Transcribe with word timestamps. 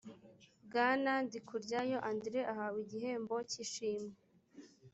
bwana 0.65 1.11
ndikuryayo 1.25 1.97
andr 2.09 2.35
ahawe 2.51 2.77
igihembo 2.85 3.35
cyishimwe 3.49 4.17